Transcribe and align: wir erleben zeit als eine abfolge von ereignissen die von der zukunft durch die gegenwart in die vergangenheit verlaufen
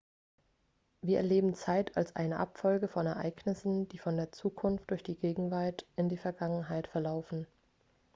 wir 1.03 1.17
erleben 1.17 1.53
zeit 1.53 1.95
als 1.95 2.15
eine 2.15 2.39
abfolge 2.39 2.87
von 2.87 3.05
ereignissen 3.05 3.87
die 3.89 3.99
von 3.99 4.17
der 4.17 4.31
zukunft 4.31 4.89
durch 4.89 5.03
die 5.03 5.13
gegenwart 5.15 5.85
in 5.95 6.09
die 6.09 6.17
vergangenheit 6.17 6.87
verlaufen 6.87 7.45